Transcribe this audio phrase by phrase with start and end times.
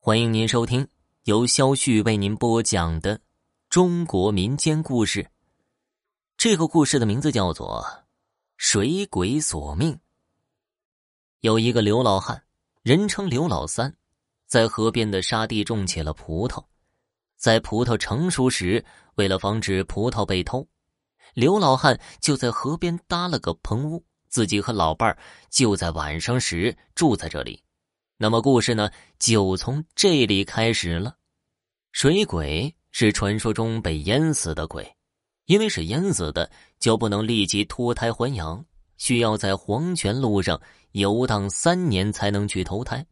[0.00, 0.86] 欢迎您收听
[1.24, 3.20] 由肖旭为您播讲的
[3.68, 5.28] 中国民间故事。
[6.36, 7.84] 这个故事的名字叫做
[8.56, 9.92] 《水鬼索命》。
[11.40, 12.44] 有一个刘老汉，
[12.82, 13.92] 人称刘老三，
[14.46, 16.64] 在河边的沙地种起了葡萄。
[17.36, 18.82] 在葡萄成熟时，
[19.16, 20.64] 为了防止葡萄被偷，
[21.34, 25.18] 刘老汉就在河边搭了个棚屋，自己和老伴儿
[25.50, 27.64] 就在晚上时住在这里。
[28.20, 28.90] 那么故事呢，
[29.20, 31.14] 就从这里开始了。
[31.92, 34.92] 水鬼是传说中被淹死的鬼，
[35.46, 38.64] 因为是淹死的，就不能立即脱胎还阳，
[38.96, 40.60] 需要在黄泉路上
[40.92, 43.06] 游荡三年才能去投胎。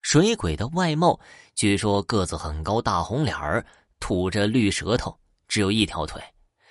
[0.00, 1.20] 水鬼的外貌，
[1.54, 3.62] 据说个子很高，大红脸儿，
[4.00, 5.14] 吐着绿舌头，
[5.48, 6.18] 只有一条腿，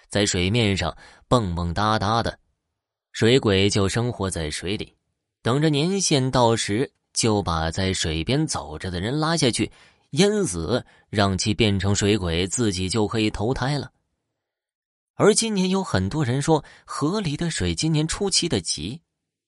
[0.10, 0.96] 在水面上
[1.28, 2.40] 蹦蹦哒哒的。
[3.12, 4.98] 水鬼就生活在水里，
[5.44, 6.92] 等着年限到时。
[7.18, 9.72] 就把在水边走着的人拉下去，
[10.12, 13.92] 淹死，让其变成水鬼，自己就可以投胎了。
[15.16, 19.02] 而今年有很多人说河里的水今年出奇的急，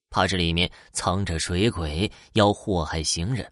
[0.09, 3.47] 怕这里面藏着水鬼要祸害行人。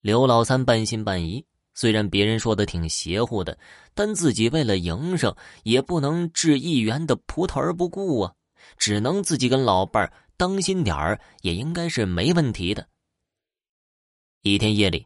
[0.00, 1.44] 刘老三半信半疑，
[1.74, 3.58] 虽然别人说的挺邪乎的，
[3.92, 8.32] 但自己为了营生，也不能置一元的葡萄而不顾啊，
[8.78, 10.10] 只能自己跟老伴儿。
[10.38, 12.88] 当心点儿，也应该是没问题的。
[14.42, 15.04] 一天夜里，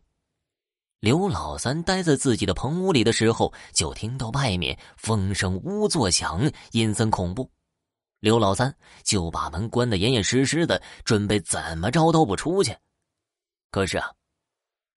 [1.00, 7.50] 刘老三待在自己的棚屋里的时候，就听到外面风声呜作响，阴森恐怖。
[8.20, 12.76] 刘老三就把门关得严严实实的，准备怎么着都不出去。
[13.70, 14.12] 可是啊，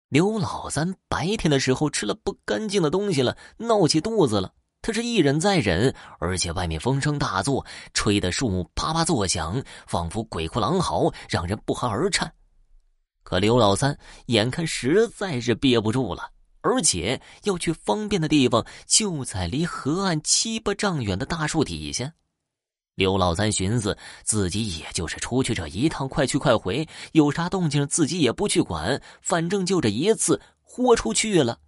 [0.08, 4.52] 刘老三白天的时候吃了不干净的东西了，闹起肚子了。
[4.86, 12.30] 他是一忍再忍，而且外面风声大作，吹得树木啪啪作响，仿佛鬼哭狼嚎，让人不寒而颤。
[13.22, 16.28] 可刘老三眼看实在是憋不住了，
[16.60, 22.12] 而且要去方便的地方就在离河岸七八丈远的大树底下。
[22.94, 31.58] 刘老三寻思，自己也就是出去这一趟，快去快回，有啥动静自己也不去管，反正就这一次豁出去了。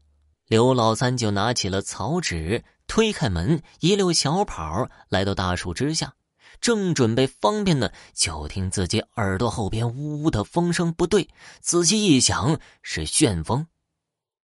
[0.47, 2.65] 刘老三就拿起了草纸。
[2.89, 6.15] 推开门，一溜小跑来到大树之下，
[6.61, 11.29] 正准备方便呢，就听自己耳朵后边呜呜的风声不对，
[11.61, 13.67] 仔细一想是旋风。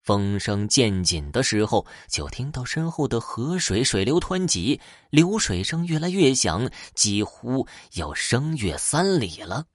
[0.03, 4.81] 风声渐紧的时候，就听到身后的河水水流湍急，
[5.11, 9.67] 流水声越来越响，几乎要声越三里了。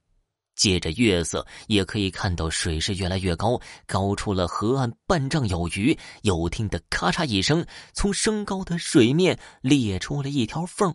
[0.60, 5.98] 借着月色，也可以看到水势越来越高，高出了河岸半丈有余。
[6.20, 10.94] 又听得咔嚓一声，从升高的水面裂出了一条缝，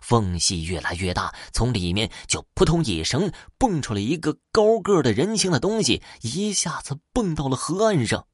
[0.00, 8.28] 缝隙越来越大，从里面就扑通一声蹦出了一个高个的人形的东西，一下子蹦到了河岸上。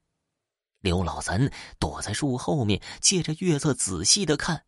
[0.82, 4.64] 刘老三躲在树后面，借着月色仔细的看。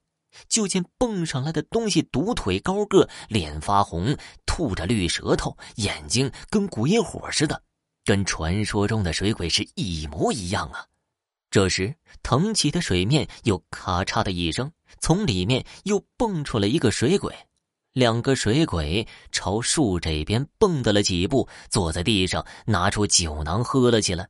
[0.48, 7.62] 就见蹦上来的东西独腿高个，脸发红，吐着绿舌头，眼睛跟鬼火似的，
[8.04, 10.86] 跟传说中的水鬼是一模一样啊！
[11.50, 14.70] 这时腾起的水面又咔嚓的一声，
[15.00, 17.34] 从里面又蹦出了一个水鬼，
[17.92, 24.28] 两个水鬼朝树这边蹦跶了几步，坐在地上，拿出酒囊喝了起来。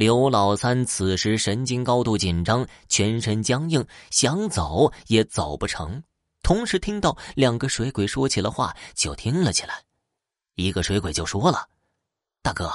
[0.00, 6.02] 刘老三此时神经高度紧张，全身僵硬，想走也走不成。
[6.42, 9.84] 同时听到两个水鬼说起了话，就听了起来。
[10.54, 11.68] 一个水鬼就说了
[12.40, 12.72] ：“大哥，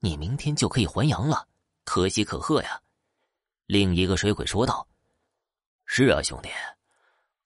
[0.00, 1.46] 你明天就可以还阳了，
[1.84, 2.80] 可喜可贺呀。”
[3.68, 4.88] 另一个水鬼说道
[5.84, 6.48] ：“是啊，兄弟，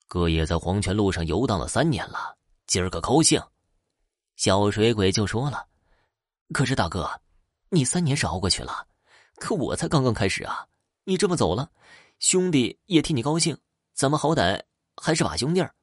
[0.07, 2.39] 哥也在黄泉路上游荡了三年了，
[2.69, 3.43] 今儿个高兴。”
[4.39, 5.67] 小水鬼就说了
[6.55, 7.11] ：“可是大哥，
[7.71, 8.87] 你三年是熬过去了。”
[9.41, 10.67] 可我才刚刚开始啊！
[11.05, 11.71] 你这么走了，
[12.19, 13.57] 兄弟也替你高兴。
[13.95, 14.63] 咱们好歹
[14.97, 15.75] 还是把兄弟儿。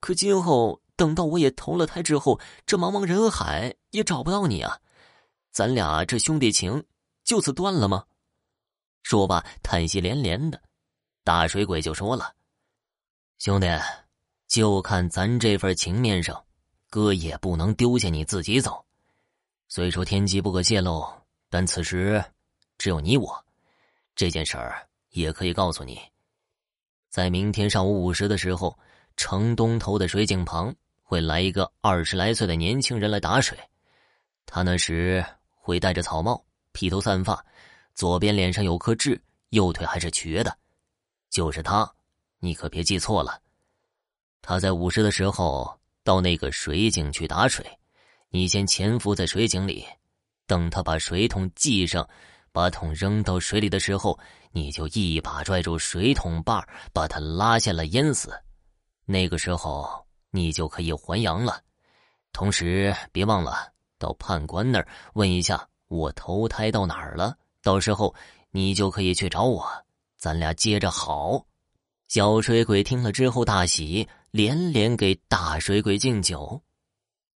[0.00, 4.78] 可今后等到我也投了胎之后，这茫茫人海也找不到你啊！
[5.52, 6.84] 咱俩这兄弟情
[7.22, 8.04] 就此断了吗？
[9.04, 10.60] 说罢，叹息连连的。
[11.22, 12.34] 大水鬼就说了
[13.38, 13.66] ：“兄弟，
[14.48, 16.44] 就看咱这份情面上，
[16.90, 18.84] 哥也不能丢下你自己走。
[19.68, 21.06] 虽说天机不可泄露，
[21.48, 22.22] 但此时……”
[22.78, 23.44] 只有你我，
[24.14, 26.00] 这件事儿也可以告诉你，
[27.08, 28.78] 在明天上午五时的时候，
[29.16, 33.58] 城东头的水井旁会来一个二十来岁的年轻人来打水。
[34.44, 35.24] 他那时
[35.54, 37.44] 会戴着草帽，披头散发，
[37.94, 39.20] 左边脸上有颗痣，
[39.50, 40.56] 右腿还是瘸的，
[41.30, 41.90] 就是他，
[42.38, 43.40] 你可别记错了。
[44.42, 47.66] 他在午时的时候到那个水井去打水，
[48.28, 49.84] 你先潜伏在水井里。
[50.46, 52.08] 等他把水桶系上，
[52.56, 54.18] 把桶扔到水里的时候，
[54.50, 58.32] 你就一把拽住水桶把，把它拉下来淹死。
[59.04, 59.86] 那个时候，
[60.30, 61.60] 你就可以还阳了。
[62.32, 67.36] 同时，别忘了到判官那儿问一下我投胎到哪儿了。
[67.62, 68.14] 到时候
[68.50, 69.62] 你就可以去找我，
[70.16, 71.44] 咱俩接着好。
[72.08, 76.58] 小水鬼听了之后大喜，连连给大水鬼敬酒。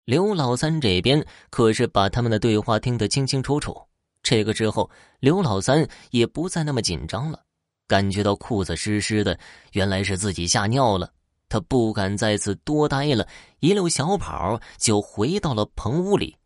[0.06, 3.86] 刘老三这边可是把他们的对话听得清清楚楚。
[4.22, 4.90] 这个之后，
[5.20, 7.44] 刘老三也不再那么紧张了，
[7.86, 9.38] 感觉到裤子湿湿的，
[9.72, 11.12] 原来是自己吓尿了。
[11.48, 13.26] 他不敢在此多待了，
[13.58, 16.36] 一溜小跑就回到了棚屋里。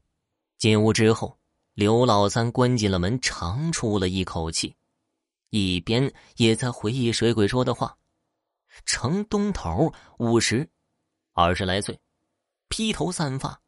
[0.59, 1.39] 进屋之后。
[1.75, 4.77] 刘老三关紧了门，长出了一口气，
[5.51, 7.99] 一边也在回忆水鬼说的话
[8.87, 10.71] ：“程东头，五十，
[11.33, 11.99] 二十来岁，
[12.69, 13.61] 披头散发，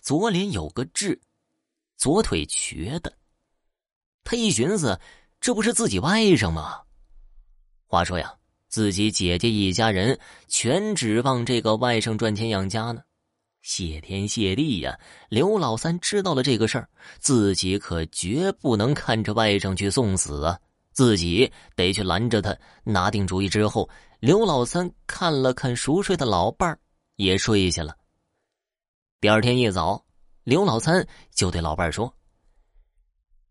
[0.00, 1.20] 左脸有个痣，
[1.98, 3.12] 左腿瘸的。”
[4.24, 4.98] 他一寻思，
[5.40, 6.80] 这不是自己外甥吗？
[7.86, 8.34] 话说呀，
[8.68, 10.18] 自己姐姐一家人
[10.48, 13.02] 全指望这个外甥赚钱养家呢。
[13.62, 14.98] 谢天谢地呀！
[15.28, 16.88] 刘老三知道了这个事儿，
[17.18, 20.58] 自己可绝不能看着外甥去送死啊！
[20.92, 22.56] 自己得去拦着他。
[22.84, 23.88] 拿定主意之后，
[24.18, 26.78] 刘老三看了看熟睡的老伴儿，
[27.16, 27.94] 也睡下了。
[29.20, 30.02] 第二天一早，
[30.44, 32.10] 刘老三就对老伴儿说：“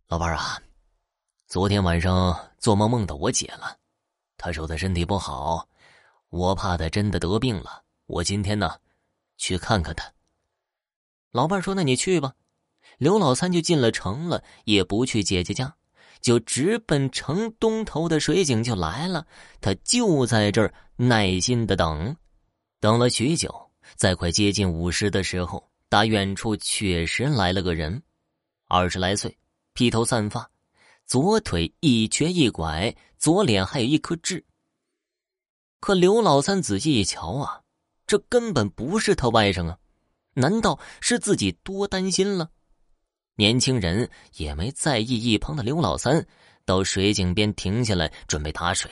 [0.10, 0.60] 老伴儿啊，
[1.46, 3.78] 昨天晚上做梦梦到我姐了，
[4.38, 5.70] 她说她身体不好，
[6.30, 7.84] 我怕她真的得病了。
[8.08, 8.76] 我今天呢。”
[9.38, 10.12] 去看看她。
[11.32, 12.34] 老伴儿说：“那你去吧。”
[12.98, 15.76] 刘老三就进了城了，也不去姐姐家，
[16.22, 19.28] 就直奔城东头的水井就来了。
[19.62, 22.18] 他就在这儿耐心的等，
[22.80, 28.02] 等了许久，在快接近午时的时候，打远处确实来了个人，
[28.66, 29.38] 二十来岁，
[29.80, 30.52] 披头散发，
[31.06, 34.44] 左腿一瘸一拐，左脸还有一颗痣。
[35.80, 37.62] 可刘老三仔细一瞧啊。
[38.06, 39.78] 这根本不是他外甥啊！
[40.34, 42.50] 难道是自己多担心了？
[43.36, 46.28] 年轻人也没在意一旁的刘老三，
[46.66, 48.92] 到水井边停下来准备打水。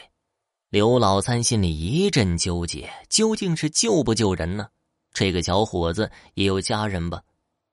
[0.69, 4.69] 刘老三心里一阵纠结，究竟是救不救人呢？
[5.11, 7.21] 这个小伙子也有家人吧，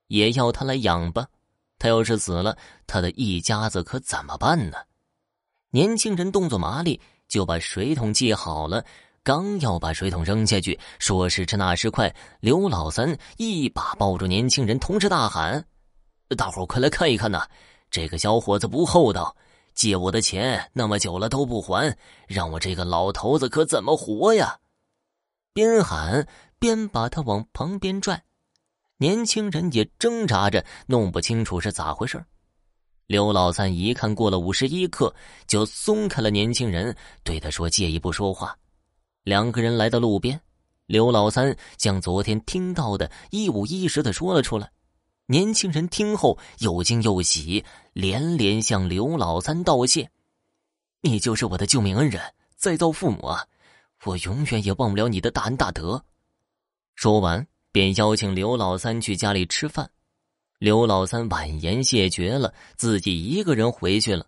[0.08, 1.28] 也要他来养吧。
[1.84, 4.78] 他要是死了，他的一家子可怎么办呢？
[5.68, 6.98] 年轻人动作麻利，
[7.28, 8.82] 就把水桶系好了。
[9.22, 12.10] 刚要把水桶扔下去，说时迟那时快，
[12.40, 15.62] 刘老三一把抱住年轻人，同时大喊
[16.38, 17.46] ：“大伙快来看一看呐！
[17.90, 19.36] 这个小伙子不厚道，
[19.74, 21.94] 借我的钱那么久了都不还，
[22.26, 24.58] 让我这个老头子可怎么活呀？”
[25.52, 26.26] 边喊
[26.58, 28.24] 边把他往旁边拽，
[28.96, 32.24] 年轻人也挣扎着，弄不清楚是咋回事
[33.06, 35.14] 刘老三一看过了五十一刻，
[35.46, 38.56] 就松开了年轻人，对他说：“借一步说话。”
[39.24, 40.40] 两个人来到路边，
[40.86, 44.70] 刘老三将昨天听到的一五一十的说了出来。
[45.26, 50.10] 年轻人听后又惊又喜，连连向刘老三道谢
[51.00, 52.22] ：“你就是我的救命恩人，
[52.56, 53.46] 再造父母啊！
[54.04, 56.04] 我永远也忘不了你的大恩大德。”
[56.94, 59.90] 说完，便邀请刘老三去家里吃饭。
[60.60, 64.26] 刘老三婉言谢绝了，自己一个人回去了。